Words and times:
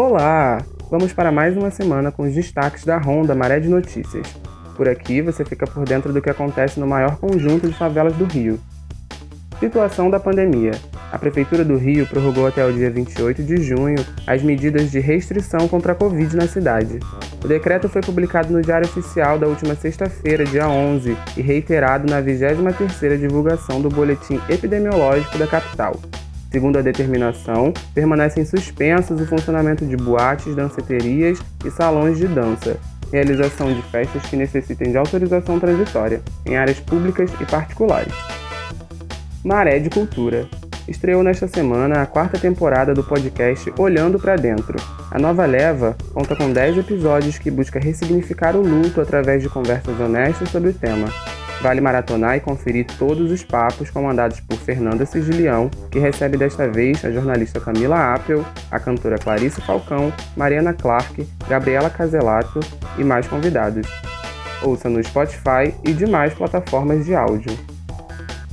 Olá! 0.00 0.64
Vamos 0.88 1.12
para 1.12 1.32
mais 1.32 1.56
uma 1.56 1.72
semana 1.72 2.12
com 2.12 2.22
os 2.22 2.32
destaques 2.32 2.84
da 2.84 2.96
Ronda 2.98 3.34
Maré 3.34 3.58
de 3.58 3.68
Notícias. 3.68 4.28
Por 4.76 4.88
aqui 4.88 5.20
você 5.20 5.44
fica 5.44 5.66
por 5.66 5.84
dentro 5.84 6.12
do 6.12 6.22
que 6.22 6.30
acontece 6.30 6.78
no 6.78 6.86
maior 6.86 7.16
conjunto 7.16 7.66
de 7.66 7.74
favelas 7.74 8.14
do 8.14 8.24
Rio. 8.24 8.60
Situação 9.58 10.08
da 10.08 10.20
pandemia. 10.20 10.70
A 11.10 11.18
Prefeitura 11.18 11.64
do 11.64 11.76
Rio 11.76 12.06
prorrogou 12.06 12.46
até 12.46 12.64
o 12.64 12.72
dia 12.72 12.88
28 12.88 13.42
de 13.42 13.56
junho 13.60 13.96
as 14.24 14.40
medidas 14.40 14.88
de 14.92 15.00
restrição 15.00 15.66
contra 15.66 15.90
a 15.90 15.96
Covid 15.96 16.36
na 16.36 16.46
cidade. 16.46 17.00
O 17.44 17.48
decreto 17.48 17.88
foi 17.88 18.00
publicado 18.00 18.52
no 18.52 18.62
Diário 18.62 18.86
Oficial 18.86 19.36
da 19.36 19.48
última 19.48 19.74
sexta-feira, 19.74 20.44
dia 20.44 20.68
11, 20.68 21.16
e 21.36 21.42
reiterado 21.42 22.08
na 22.08 22.22
23ª 22.22 23.18
divulgação 23.18 23.80
do 23.80 23.88
Boletim 23.88 24.40
Epidemiológico 24.48 25.36
da 25.38 25.48
capital. 25.48 25.96
Segundo 26.50 26.78
a 26.78 26.82
determinação, 26.82 27.72
permanecem 27.94 28.44
suspensos 28.44 29.20
o 29.20 29.26
funcionamento 29.26 29.84
de 29.84 29.96
boates, 29.96 30.54
danceterias 30.54 31.38
e 31.64 31.70
salões 31.70 32.16
de 32.16 32.26
dança, 32.26 32.78
realização 33.12 33.72
de 33.72 33.82
festas 33.82 34.22
que 34.22 34.36
necessitem 34.36 34.90
de 34.90 34.96
autorização 34.96 35.60
transitória, 35.60 36.22
em 36.46 36.56
áreas 36.56 36.80
públicas 36.80 37.30
e 37.40 37.44
particulares. 37.44 38.14
Maré 39.44 39.78
de 39.78 39.90
Cultura 39.90 40.48
estreou 40.88 41.22
nesta 41.22 41.46
semana 41.46 42.00
a 42.00 42.06
quarta 42.06 42.38
temporada 42.38 42.94
do 42.94 43.04
podcast 43.04 43.70
Olhando 43.78 44.18
para 44.18 44.36
Dentro. 44.36 44.78
A 45.10 45.18
nova 45.18 45.44
leva 45.44 45.96
conta 46.14 46.34
com 46.34 46.50
10 46.50 46.78
episódios 46.78 47.38
que 47.38 47.50
busca 47.50 47.78
ressignificar 47.78 48.56
o 48.56 48.62
luto 48.62 49.00
através 49.00 49.42
de 49.42 49.50
conversas 49.50 50.00
honestas 50.00 50.48
sobre 50.48 50.70
o 50.70 50.74
tema. 50.74 51.08
Vale 51.60 51.80
maratonar 51.80 52.36
e 52.36 52.40
conferir 52.40 52.86
todos 52.98 53.32
os 53.32 53.42
papos 53.42 53.90
comandados 53.90 54.38
por 54.40 54.56
Fernanda 54.58 55.04
Sigilião, 55.04 55.68
que 55.90 55.98
recebe 55.98 56.36
desta 56.36 56.68
vez 56.68 57.04
a 57.04 57.10
jornalista 57.10 57.60
Camila 57.60 58.14
Appel, 58.14 58.44
a 58.70 58.78
cantora 58.78 59.18
Clarice 59.18 59.60
Falcão, 59.62 60.12
Mariana 60.36 60.72
Clark, 60.72 61.26
Gabriela 61.48 61.90
Caselato 61.90 62.60
e 62.96 63.02
mais 63.02 63.26
convidados. 63.26 63.88
Ouça 64.62 64.88
no 64.88 65.02
Spotify 65.02 65.74
e 65.84 65.92
demais 65.92 66.32
plataformas 66.32 67.04
de 67.04 67.14
áudio. 67.14 67.56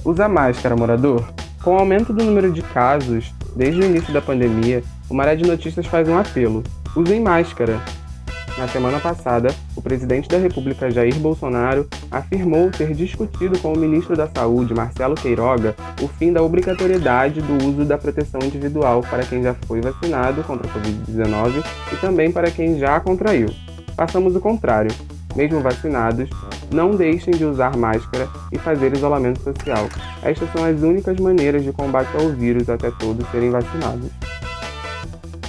Usa 0.03 0.27
máscara, 0.27 0.75
morador? 0.75 1.27
Com 1.63 1.75
o 1.75 1.79
aumento 1.79 2.11
do 2.11 2.23
número 2.23 2.51
de 2.51 2.61
casos 2.61 3.33
desde 3.55 3.81
o 3.81 3.85
início 3.85 4.13
da 4.13 4.21
pandemia, 4.21 4.83
o 5.09 5.13
Maré 5.13 5.35
de 5.35 5.45
Notícias 5.45 5.85
faz 5.85 6.07
um 6.07 6.17
apelo: 6.17 6.63
usem 6.95 7.21
máscara. 7.21 7.79
Na 8.57 8.69
semana 8.69 9.01
passada, 9.01 9.53
o 9.75 9.81
presidente 9.81 10.29
da 10.29 10.37
República 10.37 10.89
Jair 10.89 11.15
Bolsonaro 11.15 11.89
afirmou 12.09 12.71
ter 12.71 12.93
discutido 12.93 13.59
com 13.59 13.73
o 13.73 13.77
ministro 13.77 14.15
da 14.15 14.29
Saúde, 14.29 14.73
Marcelo 14.73 15.13
Queiroga, 15.13 15.75
o 16.01 16.07
fim 16.07 16.31
da 16.31 16.41
obrigatoriedade 16.41 17.41
do 17.41 17.65
uso 17.65 17.83
da 17.83 17.97
proteção 17.97 18.39
individual 18.41 19.01
para 19.01 19.25
quem 19.25 19.43
já 19.43 19.53
foi 19.53 19.81
vacinado 19.81 20.41
contra 20.43 20.69
a 20.69 20.73
Covid-19 20.73 21.65
e 21.91 21.95
também 21.97 22.31
para 22.31 22.49
quem 22.49 22.79
já 22.79 22.95
a 22.95 23.01
contraiu. 23.01 23.49
Passamos 23.93 24.33
o 24.37 24.39
contrário. 24.39 24.91
Mesmo 25.35 25.59
vacinados, 25.59 26.29
não 26.71 26.91
deixem 26.91 27.33
de 27.33 27.43
usar 27.43 27.75
máscara 27.75 28.29
e 28.53 28.57
fazer 28.57 28.95
isolamento 28.95 29.41
social. 29.41 29.89
Estas 30.23 30.49
são 30.53 30.63
as 30.63 30.81
únicas 30.81 31.19
maneiras 31.19 31.61
de 31.61 31.73
combate 31.73 32.15
ao 32.15 32.29
vírus 32.29 32.69
até 32.69 32.89
todos 32.89 33.29
serem 33.31 33.49
vacinados. 33.49 34.09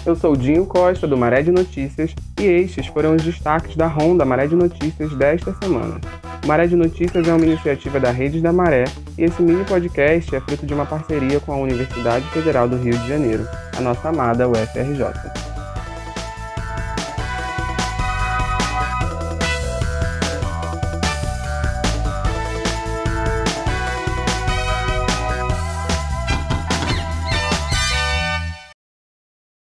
Eu 0.05 0.17
sou 0.17 0.37
Dinho 0.37 0.67
Costa, 0.67 1.07
do 1.07 1.17
Maré 1.17 1.43
de 1.43 1.53
Notícias, 1.53 2.13
e 2.39 2.45
estes 2.45 2.87
foram 2.87 3.15
os 3.15 3.23
destaques 3.23 3.77
da 3.77 3.87
Ronda 3.87 4.25
Maré 4.25 4.47
de 4.47 4.57
Notícias 4.57 5.13
desta 5.15 5.55
semana. 5.55 6.01
O 6.45 6.47
Maré 6.47 6.67
de 6.67 6.77
Notícias 6.77 7.27
é 7.27 7.33
uma 7.33 7.45
iniciativa 7.45 7.99
da 7.99 8.11
Redes 8.11 8.43
da 8.43 8.53
Maré 8.53 8.85
e 9.19 9.25
esse 9.25 9.43
mini 9.43 9.65
podcast 9.65 10.35
é 10.35 10.41
fruto 10.41 10.67
de 10.67 10.75
uma 10.75 10.87
parceria 10.87 11.41
com 11.41 11.53
a 11.53 11.57
Universidade 11.57 12.27
Federal 12.31 12.69
do 12.69 12.77
Rio 12.77 12.97
de 12.99 13.09
Janeiro, 13.09 13.47
a 13.77 13.81
nossa 13.81 14.09
amada 14.09 14.49
UFRJ. 14.49 15.46